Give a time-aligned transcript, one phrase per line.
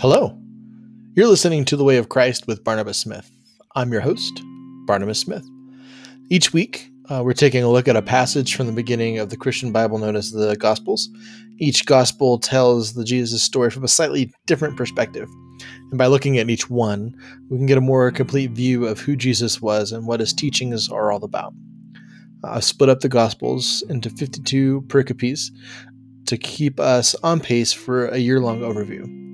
[0.00, 0.34] Hello.
[1.14, 3.30] You're listening to The Way of Christ with Barnabas Smith.
[3.76, 4.40] I'm your host,
[4.86, 5.46] Barnabas Smith.
[6.30, 9.36] Each week, uh, we're taking a look at a passage from the beginning of the
[9.36, 11.10] Christian Bible known as the Gospels.
[11.58, 15.28] Each Gospel tells the Jesus story from a slightly different perspective.
[15.90, 17.14] And by looking at each one,
[17.50, 20.88] we can get a more complete view of who Jesus was and what his teachings
[20.88, 21.52] are all about.
[22.42, 25.50] I've split up the Gospels into 52 pericopes
[26.24, 29.29] to keep us on pace for a year long overview.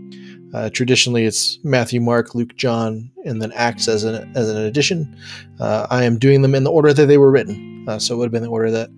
[0.57, 5.15] Uh, traditionally, it's Matthew, Mark, Luke, John, and then Acts as an as an addition.
[5.61, 8.17] Uh, I am doing them in the order that they were written, uh, so it
[8.17, 8.89] would have been the order that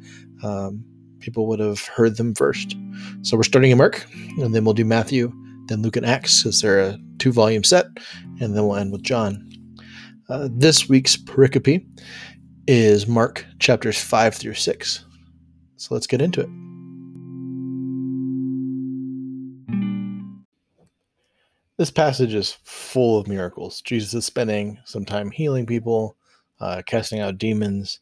[0.44, 0.84] um,
[1.18, 2.76] people would have heard them first.
[3.22, 4.06] So we're starting in Mark,
[4.38, 5.32] and then we'll do Matthew,
[5.66, 7.86] then Luke and Acts, because they're a two volume set,
[8.40, 9.44] and then we'll end with John.
[10.28, 11.84] Uh, this week's pericope
[12.68, 15.04] is Mark chapters five through six.
[15.76, 16.48] So let's get into it.
[21.78, 23.80] This passage is full of miracles.
[23.82, 26.16] Jesus is spending some time healing people,
[26.58, 28.00] uh, casting out demons.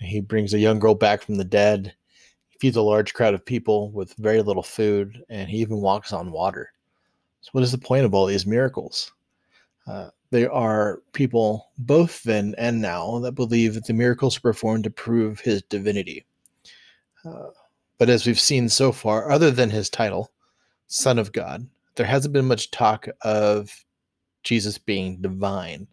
[0.00, 1.94] He brings a young girl back from the dead.
[2.48, 6.12] He feeds a large crowd of people with very little food, and he even walks
[6.12, 6.72] on water.
[7.42, 9.12] So, what is the point of all these miracles?
[9.86, 14.90] Uh, there are people, both then and now, that believe that the miracles performed to
[14.90, 16.26] prove his divinity.
[17.24, 17.50] Uh,
[17.98, 20.32] but as we've seen so far, other than his title,
[20.88, 23.84] Son of God, there hasn't been much talk of
[24.42, 25.86] Jesus being divine.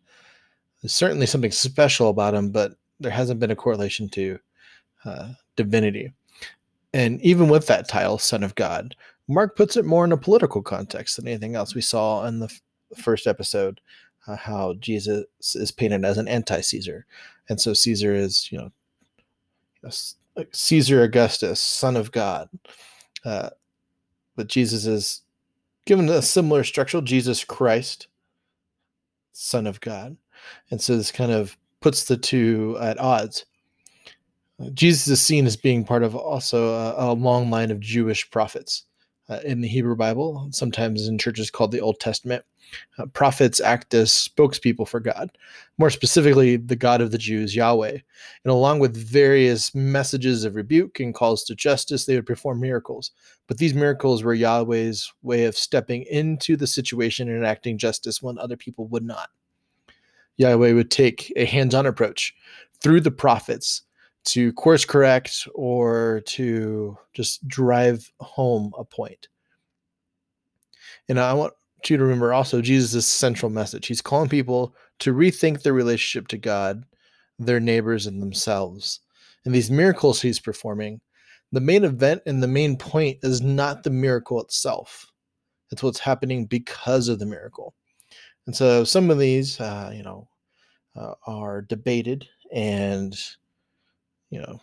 [0.82, 4.40] There's certainly something special about him, but there hasn't been a correlation to
[5.06, 6.12] uh, divinity.
[6.94, 8.96] And even with that title, Son of God,
[9.28, 11.76] Mark puts it more in a political context than anything else.
[11.76, 12.62] We saw in the f-
[12.98, 13.80] first episode
[14.28, 17.06] uh, how Jesus is painted as an anti-Caesar,
[17.48, 18.72] and so Caesar is, you know,
[20.52, 22.50] Caesar Augustus, Son of God.
[23.24, 23.50] Uh,
[24.36, 25.22] but Jesus is
[25.90, 28.10] given a similar structure, Jesus Christ,
[29.34, 30.16] Son of God.
[30.70, 33.44] And so this kind of puts the two at odds.
[34.62, 38.30] Uh, Jesus is seen as being part of also a, a long line of Jewish
[38.30, 38.84] prophets
[39.30, 42.44] uh, in the Hebrew Bible, sometimes in churches called the Old Testament.
[42.98, 45.32] Uh, prophets act as spokespeople for God,
[45.78, 47.98] more specifically, the God of the Jews, Yahweh.
[48.44, 53.12] And along with various messages of rebuke and calls to justice, they would perform miracles.
[53.48, 58.38] But these miracles were Yahweh's way of stepping into the situation and enacting justice when
[58.38, 59.30] other people would not.
[60.38, 62.36] Yahweh would take a hands on approach
[62.82, 63.82] through the prophets
[64.30, 69.28] to course correct or to just drive home a point.
[71.08, 71.54] And I want
[71.88, 73.88] you to remember also Jesus' central message.
[73.88, 76.84] He's calling people to rethink their relationship to God,
[77.40, 79.00] their neighbors, and themselves.
[79.46, 81.02] And these miracles he's performing,
[81.52, 85.12] the main event and the main point is not the miracle itself.
[85.72, 87.74] It's what's happening because of the miracle.
[88.46, 90.28] And so some of these, uh, you know,
[90.96, 93.18] uh, are debated and,
[94.30, 94.60] you know,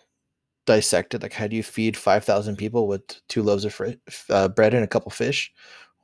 [0.67, 1.23] dissected.
[1.23, 3.91] Like, how do you feed 5,000 people with two loaves of fr-
[4.31, 5.53] uh, bread and a couple fish?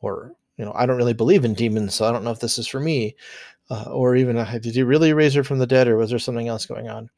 [0.01, 2.59] Or you know, I don't really believe in demons, so I don't know if this
[2.59, 3.17] is for me.
[3.71, 6.19] Uh, or even, uh, did he really raise her from the dead, or was there
[6.19, 7.09] something else going on?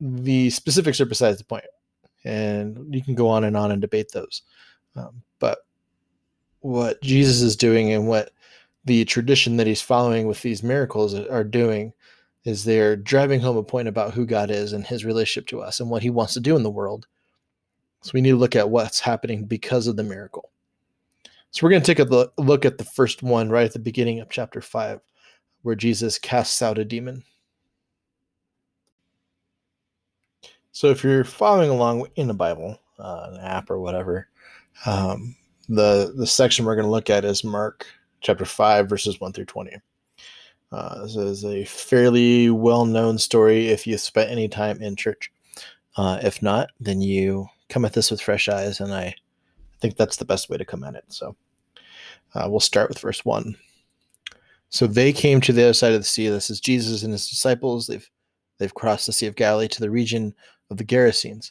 [0.00, 1.64] The specifics are besides the point,
[2.24, 4.42] and you can go on and on and debate those.
[4.96, 5.58] Um, but
[6.60, 8.30] what Jesus is doing and what
[8.84, 11.92] the tradition that he's following with these miracles are doing
[12.46, 15.80] is they're driving home a point about who God is and his relationship to us
[15.80, 17.08] and what he wants to do in the world.
[18.02, 20.52] So we need to look at what's happening because of the miracle.
[21.50, 24.20] So we're going to take a look at the first one right at the beginning
[24.20, 25.00] of chapter 5,
[25.62, 27.24] where Jesus casts out a demon.
[30.70, 34.28] So if you're following along in the Bible, uh, an app or whatever,
[34.84, 35.34] um,
[35.68, 37.86] the the section we're going to look at is Mark
[38.20, 39.80] chapter 5, verses 1 through 20.
[40.72, 45.32] Uh, this is a fairly well known story if you spent any time in church.
[45.96, 49.14] Uh, if not, then you come at this with fresh eyes, and I
[49.80, 51.04] think that's the best way to come at it.
[51.08, 51.36] So
[52.34, 53.56] uh, we'll start with verse 1.
[54.68, 56.28] So they came to the other side of the sea.
[56.28, 57.86] This is Jesus and his disciples.
[57.86, 58.08] They've
[58.58, 60.34] they've crossed the Sea of Galilee to the region
[60.70, 61.50] of the Gerasenes.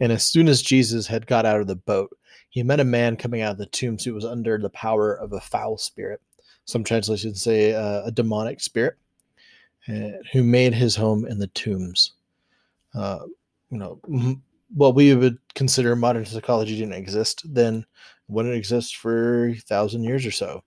[0.00, 2.16] And as soon as Jesus had got out of the boat,
[2.48, 5.32] he met a man coming out of the tombs who was under the power of
[5.32, 6.20] a foul spirit.
[6.64, 8.96] Some translations say uh, a demonic spirit,
[9.88, 12.12] uh, who made his home in the tombs.
[12.94, 13.20] Uh,
[13.70, 14.00] you know,
[14.74, 17.84] what we would consider modern psychology didn't exist then
[18.28, 20.62] wouldn't exist for a thousand years or so.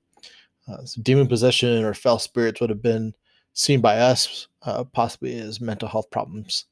[0.68, 3.14] Uh, so demon possession or foul spirits would have been
[3.54, 6.66] seen by us uh, possibly as mental health problems.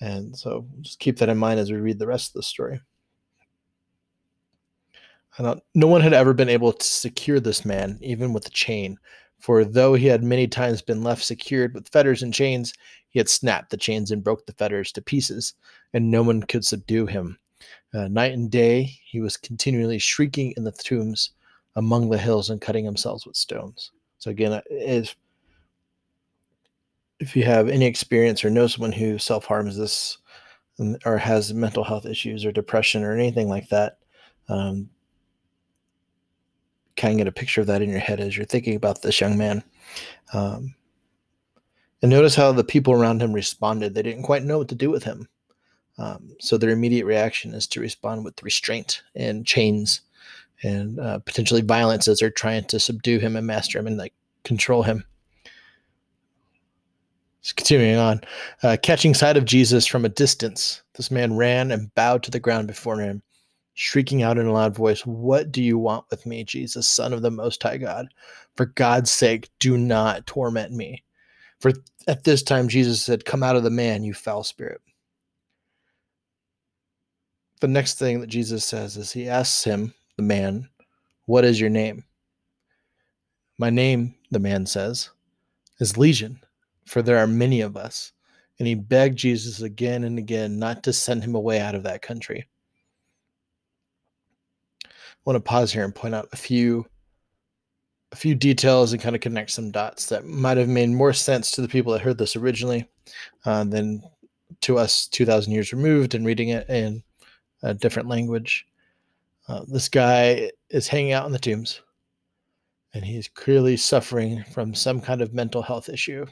[0.00, 2.80] And so just keep that in mind as we read the rest of the story.
[5.74, 8.98] No one had ever been able to secure this man, even with a chain.
[9.38, 12.74] For though he had many times been left secured with fetters and chains,
[13.10, 15.54] he had snapped the chains and broke the fetters to pieces,
[15.92, 17.38] and no one could subdue him.
[17.94, 21.30] Uh, night and day he was continually shrieking in the tombs
[21.76, 23.92] among the hills and cutting himself with stones.
[24.18, 25.16] So again, uh, if
[27.20, 30.18] if you have any experience or know someone who self harms this
[31.04, 33.98] or has mental health issues or depression or anything like that,
[34.48, 34.88] um,
[36.98, 39.20] kind of get a picture of that in your head as you're thinking about this
[39.20, 39.62] young man.
[40.34, 40.74] Um,
[42.02, 43.94] and notice how the people around him responded.
[43.94, 45.28] They didn't quite know what to do with him.
[45.98, 50.02] Um, so their immediate reaction is to respond with restraint and chains
[50.62, 54.14] and uh, potentially violence as they're trying to subdue him and master him and like
[54.44, 55.04] control him.
[57.42, 58.20] Just continuing on,
[58.62, 62.40] uh, catching sight of Jesus from a distance, this man ran and bowed to the
[62.40, 63.22] ground before him,
[63.78, 67.22] shrieking out in a loud voice, What do you want with me, Jesus, Son of
[67.22, 68.08] the Most High God?
[68.56, 71.02] For God's sake, do not torment me.
[71.60, 71.72] For
[72.06, 74.80] at this time, Jesus said, Come out of the man, you foul spirit.
[77.60, 80.68] The next thing that Jesus says is he asks him, the man,
[81.26, 82.04] What is your name?
[83.58, 85.10] My name, the man says,
[85.80, 86.40] is Legion
[86.88, 88.12] for there are many of us.
[88.58, 92.02] And he begged Jesus again and again not to send him away out of that
[92.02, 92.48] country.
[95.28, 96.86] Want to pause here and point out a few
[98.12, 101.50] a few details and kind of connect some dots that might have made more sense
[101.50, 102.88] to the people that heard this originally
[103.44, 104.02] uh, than
[104.62, 107.02] to us 2,000 years removed and reading it in
[107.62, 108.66] a different language.
[109.48, 111.82] Uh, this guy is hanging out in the tombs
[112.94, 116.24] and he's clearly suffering from some kind of mental health issue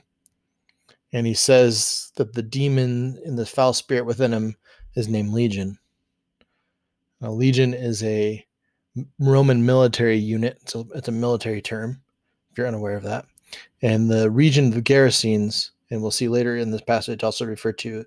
[1.13, 4.57] and he says that the demon in the foul spirit within him
[4.95, 5.79] is named Legion.
[7.21, 8.46] Now, Legion is a
[9.19, 12.01] Roman military unit, so it's a military term,
[12.51, 13.27] if you're unaware of that.
[13.83, 17.79] And the region of the Gerasenes, and we'll see later in this passage, also referred
[17.79, 18.05] to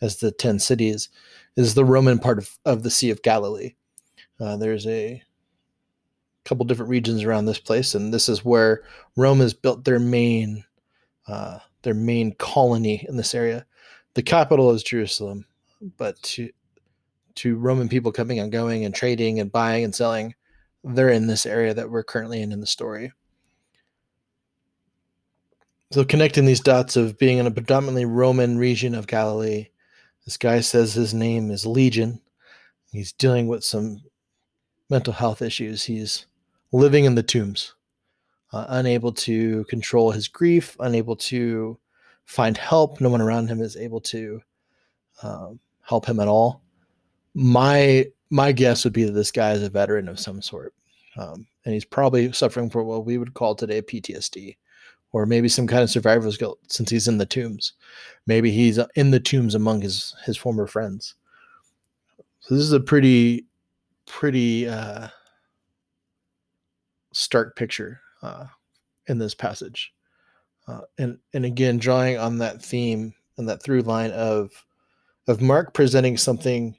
[0.00, 1.08] as the Ten Cities,
[1.56, 3.74] is the Roman part of, of the Sea of Galilee.
[4.40, 5.22] Uh, there's a
[6.44, 8.82] couple different regions around this place, and this is where
[9.16, 10.64] Rome has built their main
[11.28, 13.64] uh, their main colony in this area.
[14.14, 15.46] The capital is Jerusalem,
[15.96, 16.50] but to
[17.36, 20.34] to Roman people coming and going and trading and buying and selling,
[20.84, 23.12] they're in this area that we're currently in in the story.
[25.90, 29.68] So connecting these dots of being in a predominantly Roman region of Galilee,
[30.24, 32.20] this guy says his name is Legion.
[32.90, 34.02] He's dealing with some
[34.88, 35.84] mental health issues.
[35.84, 36.26] He's
[36.72, 37.74] living in the tombs
[38.52, 41.78] uh, unable to control his grief, unable to
[42.24, 43.00] find help.
[43.00, 44.42] No one around him is able to
[45.22, 46.62] um, help him at all.
[47.34, 50.74] My my guess would be that this guy is a veteran of some sort,
[51.16, 54.56] um, and he's probably suffering from what we would call today PTSD,
[55.12, 57.72] or maybe some kind of survivor's guilt since he's in the tombs.
[58.26, 61.14] Maybe he's in the tombs among his his former friends.
[62.40, 63.46] So this is a pretty
[64.06, 65.08] pretty uh,
[67.12, 68.46] stark picture uh,
[69.06, 69.92] in this passage.
[70.68, 74.50] Uh, and and again, drawing on that theme and that through line of
[75.28, 76.76] of Mark presenting something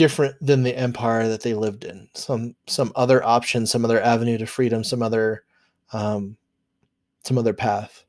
[0.00, 4.38] different than the empire that they lived in, some some other option, some other avenue
[4.38, 5.44] to freedom, some other
[5.92, 6.38] um,
[7.22, 8.06] some other path.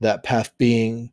[0.00, 1.10] That path being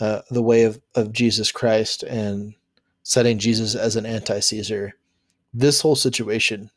[0.00, 2.54] uh, the way of, of Jesus Christ and
[3.02, 4.94] setting Jesus as an anti Caesar.
[5.52, 6.70] This whole situation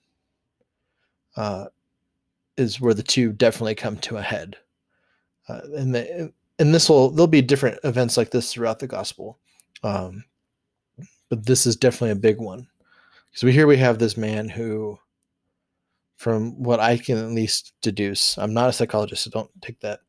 [1.38, 1.68] uh,
[2.58, 4.58] is where the two definitely come to a head.
[5.48, 9.40] Uh, and the, and this will there'll be different events like this throughout the gospel,
[9.82, 10.26] um,
[11.30, 12.68] but this is definitely a big one
[13.32, 15.00] because we here we have this man who,
[16.18, 20.02] from what I can at least deduce, I'm not a psychologist, so don't take that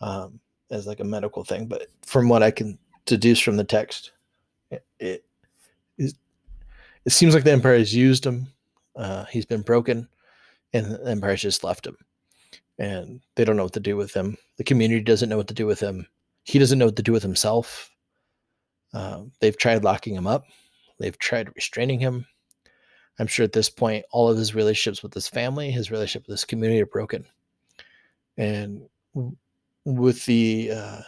[0.00, 4.12] um, as like a medical thing, but from what I can deduce from the text,
[4.70, 5.24] it, it,
[5.98, 8.46] it seems like the empire has used him.
[8.94, 10.08] Uh, he's been broken
[10.72, 11.96] and the Empire's just left him.
[12.78, 14.36] And they don't know what to do with him.
[14.56, 16.06] The community doesn't know what to do with him.
[16.44, 17.90] He doesn't know what to do with himself.
[18.94, 20.44] Uh, they've tried locking him up.
[20.98, 22.26] They've tried restraining him.
[23.18, 26.34] I'm sure at this point, all of his relationships with his family, his relationship with
[26.34, 27.24] his community are broken.
[28.36, 28.82] And
[29.84, 31.00] with the uh,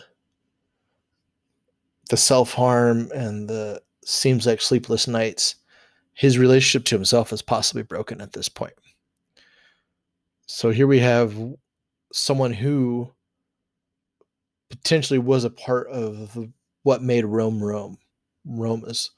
[2.08, 5.56] the self harm and the seems like sleepless nights,
[6.14, 8.74] his relationship to himself is possibly broken at this point.
[10.46, 11.34] So here we have
[12.12, 13.12] someone who
[14.68, 16.36] potentially was a part of
[16.82, 17.98] what made Rome Rome.
[18.44, 19.12] Rome is,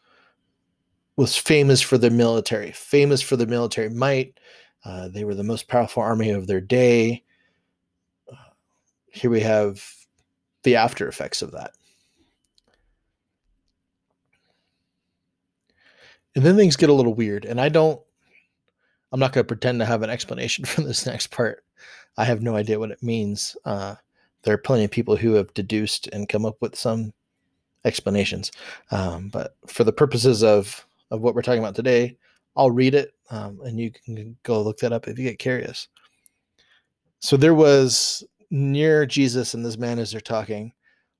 [1.22, 4.40] was famous for their military, famous for their military might.
[4.84, 7.22] Uh, they were the most powerful army of their day.
[8.30, 8.50] Uh,
[9.06, 9.88] here we have
[10.64, 11.70] the after effects of that.
[16.34, 17.44] And then things get a little weird.
[17.44, 18.00] And I don't,
[19.12, 21.62] I'm not going to pretend to have an explanation for this next part.
[22.16, 23.56] I have no idea what it means.
[23.64, 23.94] Uh,
[24.42, 27.12] there are plenty of people who have deduced and come up with some
[27.84, 28.50] explanations.
[28.90, 32.16] Um, but for the purposes of, of what we're talking about today,
[32.56, 35.88] I'll read it um, and you can go look that up if you get curious.
[37.20, 40.72] So there was near Jesus and this man as they're talking,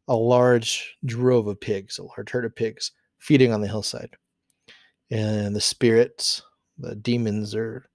[0.08, 4.16] a large drove of pigs, a large herd of pigs feeding on the hillside.
[5.10, 6.42] And the spirits,
[6.78, 7.86] the demons, or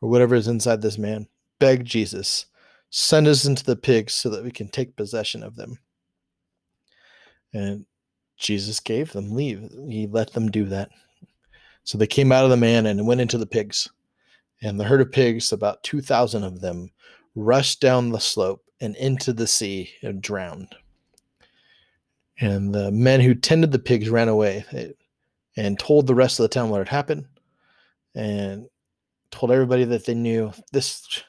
[0.00, 2.46] or whatever is inside this man, beg Jesus,
[2.90, 5.78] send us into the pigs so that we can take possession of them.
[7.52, 7.86] And
[8.36, 9.70] Jesus gave them leave.
[9.88, 10.90] He let them do that.
[11.84, 13.88] So they came out of the man and went into the pigs.
[14.62, 16.90] And the herd of pigs, about 2,000 of them,
[17.34, 20.74] rushed down the slope and into the sea and drowned.
[22.38, 24.88] And the men who tended the pigs ran away eh,
[25.56, 27.26] and told the rest of the town what had happened
[28.14, 28.66] and
[29.30, 31.22] told everybody that they knew this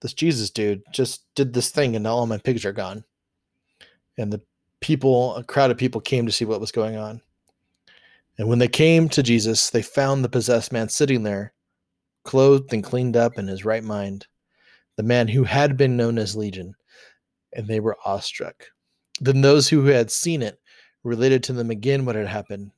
[0.00, 3.04] this Jesus dude just did this thing and now all my pigs are gone.
[4.18, 4.42] And the
[4.80, 7.22] people, a crowd of people came to see what was going on.
[8.38, 11.54] And when they came to Jesus, they found the possessed man sitting there,
[12.24, 14.26] clothed and cleaned up in his right mind
[14.96, 16.74] the man who had been known as Legion,
[17.52, 18.66] and they were awestruck.
[19.20, 20.60] Then those who had seen it
[21.02, 22.70] related to them again what had happened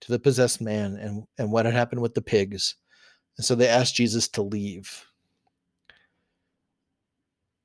[0.00, 2.76] to the possessed man and, and what had happened with the pigs.
[3.36, 5.04] And so they asked Jesus to leave.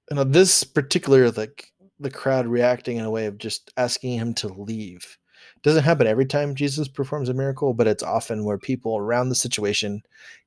[0.10, 4.34] And on this particular, like the crowd reacting in a way of just asking him
[4.36, 5.18] to leave.
[5.64, 9.36] Doesn't happen every time Jesus performs a miracle, but it's often where people around the
[9.36, 10.04] situation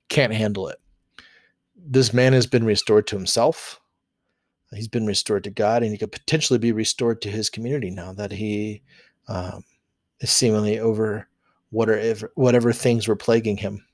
[0.09, 0.79] can't handle it
[1.77, 3.81] this man has been restored to himself.
[4.73, 8.13] He's been restored to God, and he could potentially be restored to his community now
[8.15, 8.83] that he
[9.29, 9.65] um,
[10.21, 11.29] is seemingly over
[11.71, 13.85] whatever whatever things were plaguing him.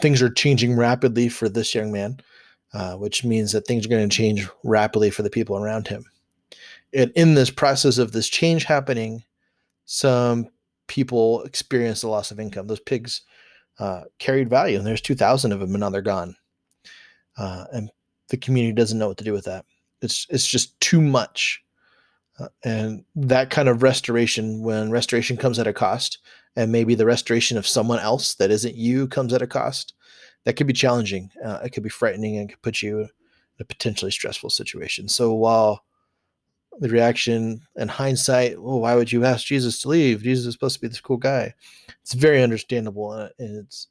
[0.00, 2.20] Things are changing rapidly for this young man,
[2.72, 6.04] uh, which means that things are going to change rapidly for the people around him.
[6.94, 9.24] And in this process of this change happening,
[9.86, 10.48] some
[10.88, 12.66] people experience the loss of income.
[12.66, 13.22] Those pigs
[13.78, 16.36] uh, carried value, and there's 2,000 of them, and now they're gone.
[17.38, 17.90] Uh, and
[18.28, 19.64] the community doesn't know what to do with that.
[20.02, 21.62] It's it's just too much,
[22.38, 26.18] uh, and that kind of restoration, when restoration comes at a cost,
[26.54, 29.94] and maybe the restoration of someone else that isn't you comes at a cost,
[30.44, 31.30] that could be challenging.
[31.44, 33.08] Uh, it could be frightening, and could put you in
[33.60, 35.08] a potentially stressful situation.
[35.08, 35.85] So while
[36.78, 40.22] the reaction and hindsight, well, why would you ask Jesus to leave?
[40.22, 41.54] Jesus is supposed to be this cool guy.
[42.02, 43.88] It's very understandable, and it's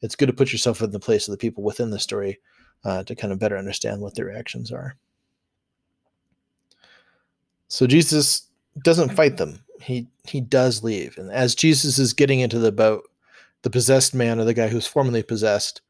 [0.00, 2.40] it's good to put yourself in the place of the people within the story
[2.84, 4.96] uh, to kind of better understand what their reactions are.
[7.68, 8.48] So Jesus
[8.82, 9.64] doesn't fight them.
[9.80, 13.08] He he does leave, and as Jesus is getting into the boat,
[13.62, 15.82] the possessed man or the guy who's formerly possessed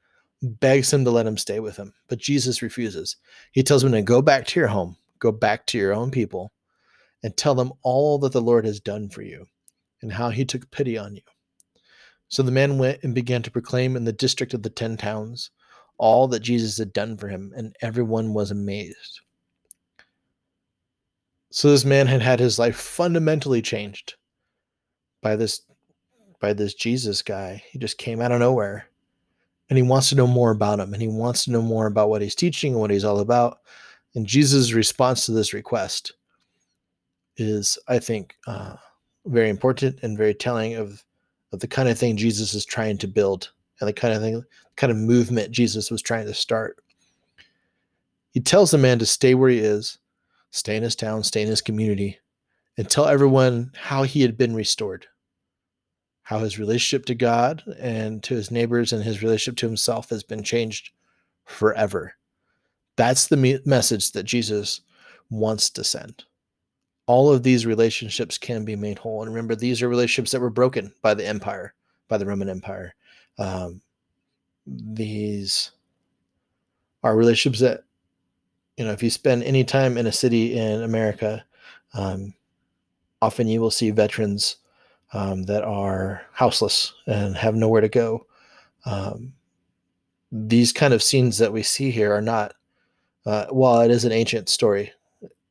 [0.42, 3.16] begs him to let him stay with him, but Jesus refuses.
[3.52, 6.52] He tells him to go back to your home Go back to your own people
[7.22, 9.46] and tell them all that the Lord has done for you
[10.02, 11.22] and how he took pity on you.
[12.26, 15.52] So the man went and began to proclaim in the district of the ten towns
[15.98, 19.20] all that Jesus had done for him, and everyone was amazed.
[21.50, 24.14] So this man had had his life fundamentally changed
[25.22, 25.62] by this
[26.40, 27.62] by this Jesus guy.
[27.70, 28.88] He just came out of nowhere.
[29.70, 32.10] And he wants to know more about him and he wants to know more about
[32.10, 33.60] what he's teaching and what he's all about.
[34.14, 36.12] And Jesus' response to this request
[37.36, 38.76] is, I think, uh,
[39.26, 41.04] very important and very telling of,
[41.52, 43.50] of the kind of thing Jesus is trying to build
[43.80, 44.44] and the kind of thing,
[44.76, 46.78] kind of movement Jesus was trying to start.
[48.32, 49.98] He tells the man to stay where he is,
[50.50, 52.18] stay in his town, stay in his community,
[52.76, 55.06] and tell everyone how he had been restored,
[56.22, 60.22] how his relationship to God and to his neighbors and his relationship to himself has
[60.22, 60.90] been changed
[61.44, 62.14] forever.
[62.96, 64.82] That's the me- message that Jesus
[65.30, 66.24] wants to send.
[67.06, 69.22] All of these relationships can be made whole.
[69.22, 71.74] And remember, these are relationships that were broken by the empire,
[72.08, 72.94] by the Roman Empire.
[73.38, 73.80] Um,
[74.66, 75.72] these
[77.02, 77.84] are relationships that,
[78.76, 81.44] you know, if you spend any time in a city in America,
[81.94, 82.34] um,
[83.20, 84.56] often you will see veterans
[85.12, 88.26] um, that are houseless and have nowhere to go.
[88.84, 89.34] Um,
[90.30, 92.54] these kind of scenes that we see here are not
[93.26, 94.92] uh, while it is an ancient story,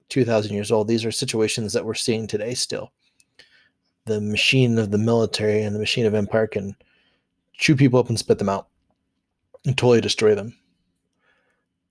[0.10, 2.92] 2,000 years old, these are situations that we're seeing today still.
[4.06, 6.76] the machine of the military and the machine of empire can
[7.54, 8.68] chew people up and spit them out
[9.66, 10.58] and totally destroy them.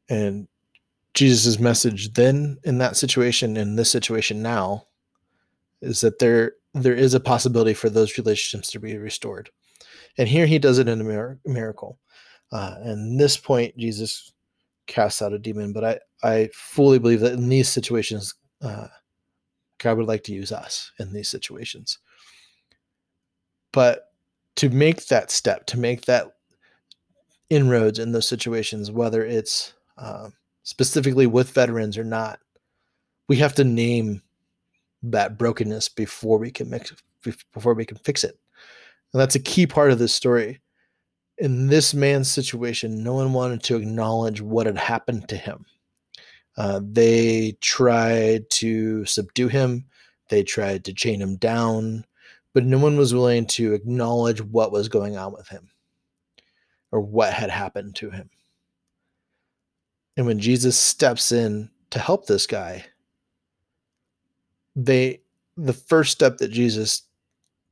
[0.09, 0.49] And
[1.15, 4.87] Jesus' message then in that situation, in this situation now,
[5.81, 9.51] is that there there is a possibility for those relationships to be restored.
[10.19, 11.99] And here he does it in a miracle.
[12.53, 14.33] Uh, and this point, Jesus
[14.91, 15.73] casts out a demon.
[15.73, 18.89] But I, I fully believe that in these situations, uh,
[19.79, 21.99] God would like to use us in these situations.
[23.73, 24.09] But
[24.57, 26.27] to make that step, to make that
[27.49, 30.29] inroads in those situations, whether it's uh,
[30.65, 32.41] specifically with veterans or not,
[33.29, 34.23] we have to name
[35.03, 36.93] that brokenness before we can mix
[37.23, 38.39] before we can fix it.
[39.13, 40.61] And that's a key part of this story.
[41.41, 45.65] In this man's situation, no one wanted to acknowledge what had happened to him.
[46.59, 49.87] Uh, they tried to subdue him,
[50.29, 52.05] they tried to chain him down,
[52.53, 55.71] but no one was willing to acknowledge what was going on with him
[56.93, 58.29] or what had happened to him.
[60.19, 62.85] And when Jesus steps in to help this guy,
[64.77, 65.23] they
[65.57, 67.03] the first step that Jesus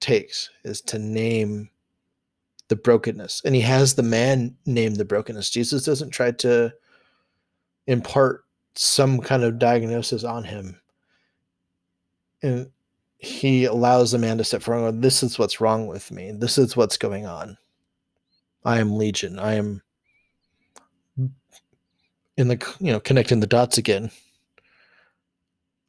[0.00, 1.68] takes is to name
[2.68, 3.42] the brokenness.
[3.44, 5.50] And he has the man name the brokenness.
[5.50, 6.72] Jesus doesn't try to
[7.86, 8.44] impart
[8.74, 10.80] some kind of diagnosis on him.
[12.42, 12.70] And
[13.18, 15.02] he allows the man to step forward.
[15.02, 16.30] This is what's wrong with me.
[16.32, 17.58] This is what's going on.
[18.64, 19.38] I am Legion.
[19.38, 19.82] I am
[22.36, 24.10] in the you know connecting the dots again.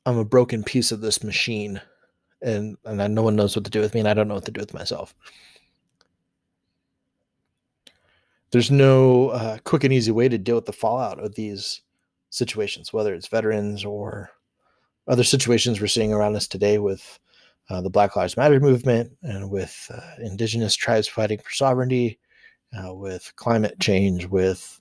[0.06, 1.80] I'm a broken piece of this machine,
[2.42, 4.46] and and no one knows what to do with me, and I don't know what
[4.46, 5.14] to do with myself.
[8.52, 11.82] There's no uh, quick and easy way to deal with the fallout of these
[12.32, 14.32] situations, whether it's veterans or
[15.08, 17.20] other situations we're seeing around us today with
[17.70, 22.20] uh, the Black Lives Matter movement and with uh, indigenous tribes fighting for sovereignty,
[22.74, 24.80] uh, with climate change, with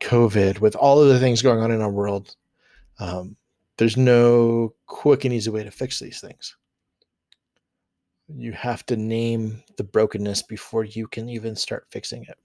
[0.00, 2.34] COVID, with all of the things going on in our world.
[2.98, 3.36] Um,
[3.76, 6.56] there's no quick and easy way to fix these things.
[8.28, 12.38] You have to name the brokenness before you can even start fixing it.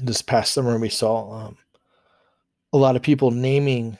[0.00, 1.56] This past summer, we saw um,
[2.72, 3.98] a lot of people naming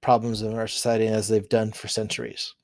[0.00, 2.54] problems in our society as they've done for centuries.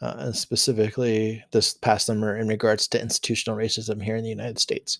[0.00, 4.58] Uh, and specifically, this past summer, in regards to institutional racism here in the United
[4.58, 4.98] States.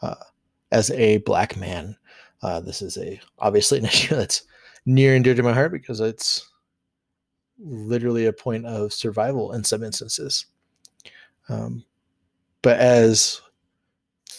[0.00, 0.14] Uh,
[0.72, 1.96] as a black man,
[2.42, 4.42] uh, this is a obviously an issue that's
[4.86, 6.50] near and dear to my heart because it's
[7.58, 10.46] literally a point of survival in some instances.
[11.48, 11.84] Um,
[12.62, 13.40] but as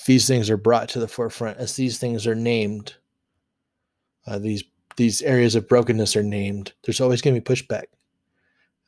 [0.06, 2.96] these things are brought to the forefront, as these things are named,
[4.28, 4.64] uh, these
[4.96, 6.74] these areas of brokenness are named.
[6.84, 7.86] There's always going to be pushback.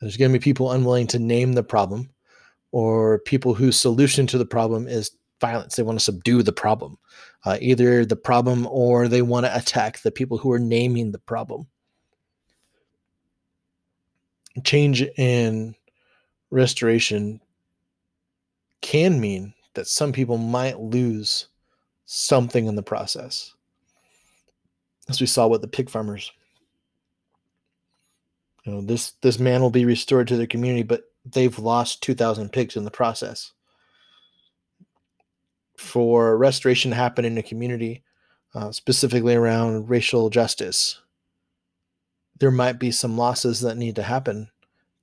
[0.00, 2.10] There's going to be people unwilling to name the problem,
[2.70, 5.76] or people whose solution to the problem is violence.
[5.76, 6.98] They want to subdue the problem,
[7.44, 11.18] uh, either the problem or they want to attack the people who are naming the
[11.18, 11.66] problem.
[14.64, 15.74] Change in
[16.50, 17.40] restoration
[18.80, 21.46] can mean that some people might lose
[22.04, 23.54] something in the process.
[25.08, 26.32] As we saw with the pig farmers.
[28.64, 32.50] You know, this this man will be restored to their community, but they've lost 2,000
[32.50, 33.52] pigs in the process
[35.76, 38.02] for restoration to happen in a community,
[38.54, 41.00] uh, specifically around racial justice,
[42.38, 44.50] there might be some losses that need to happen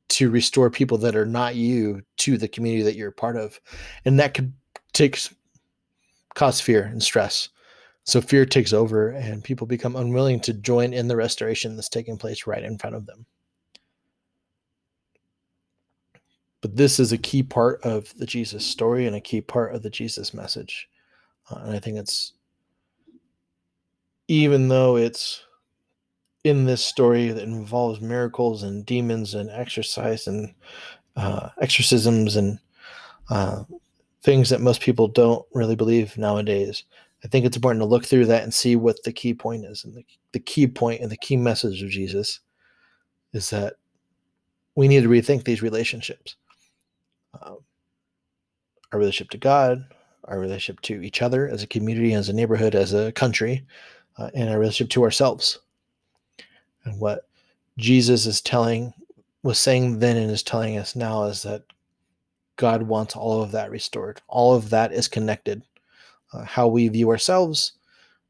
[0.09, 3.59] to restore people that are not you to the community that you're part of.
[4.05, 4.53] And that could
[4.93, 5.19] take
[6.35, 7.49] cause fear and stress.
[8.05, 12.17] So fear takes over and people become unwilling to join in the restoration that's taking
[12.17, 13.25] place right in front of them.
[16.61, 19.83] But this is a key part of the Jesus story and a key part of
[19.83, 20.89] the Jesus message.
[21.49, 22.33] Uh, and I think it's,
[24.27, 25.43] even though it's
[26.43, 30.53] in this story that involves miracles and demons and exercise and
[31.15, 32.59] uh, exorcisms and
[33.29, 33.63] uh,
[34.23, 36.83] things that most people don't really believe nowadays.
[37.23, 39.83] I think it's important to look through that and see what the key point is.
[39.83, 42.39] And the, the key point and the key message of Jesus
[43.33, 43.75] is that
[44.75, 46.35] we need to rethink these relationships
[47.41, 47.57] um,
[48.91, 49.85] our relationship to God,
[50.25, 53.65] our relationship to each other as a community, as a neighborhood, as a country,
[54.17, 55.59] uh, and our relationship to ourselves.
[56.85, 57.27] And what
[57.77, 58.93] Jesus is telling,
[59.41, 61.63] was saying then and is telling us now is that
[62.55, 64.21] God wants all of that restored.
[64.27, 65.63] All of that is connected.
[66.31, 67.73] Uh, how we view ourselves,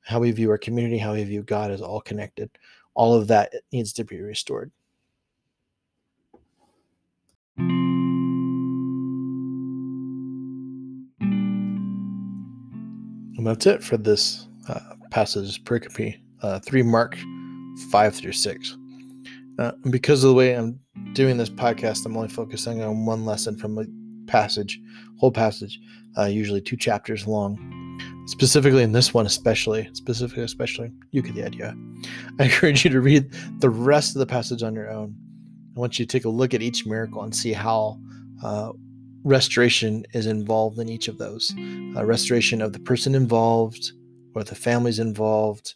[0.02, 2.50] how we view our community, how we view God is all connected.
[2.94, 4.72] All of that needs to be restored.
[13.44, 17.18] And that's it for this uh, passage, pericope uh, 3 Mark
[17.92, 18.78] 5 through 6.
[19.60, 20.80] Uh, because of the way I'm
[21.14, 23.76] doing this podcast, I'm only focusing on one lesson from
[24.28, 24.80] passage,
[25.18, 25.80] whole passage,
[26.18, 27.58] uh, usually two chapters long.
[28.26, 31.76] Specifically in this one, especially, specifically, especially, you get the idea.
[32.40, 35.16] I encourage you to read the rest of the passage on your own.
[35.76, 38.00] I want you to take a look at each miracle and see how
[38.44, 38.72] uh,
[39.24, 41.54] restoration is involved in each of those.
[41.96, 43.92] Uh, restoration of the person involved,
[44.36, 45.74] or the families involved,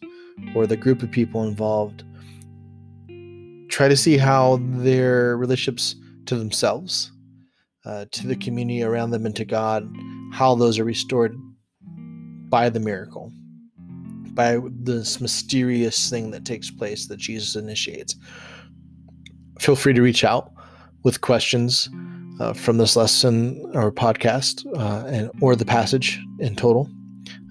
[0.54, 2.04] or the group of people involved.
[3.68, 7.12] Try to see how their relationships to themselves,
[7.88, 9.88] uh, to the community around them, and to God,
[10.32, 11.34] how those are restored
[12.50, 13.32] by the miracle,
[14.34, 18.14] by this mysterious thing that takes place that Jesus initiates.
[19.58, 20.52] Feel free to reach out
[21.02, 21.88] with questions
[22.40, 26.88] uh, from this lesson or podcast uh, and or the passage in total.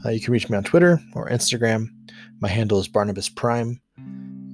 [0.05, 1.87] Uh, you can reach me on Twitter or Instagram.
[2.39, 3.81] My handle is Barnabas Prime.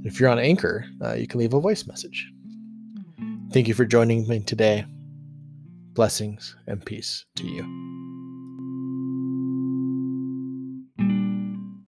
[0.06, 2.32] If you're on Anchor, uh, you can leave a voice message.
[3.52, 4.86] Thank you for joining me today.
[5.94, 7.93] Blessings and peace to you.